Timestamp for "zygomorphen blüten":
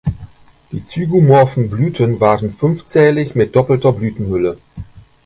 0.87-2.19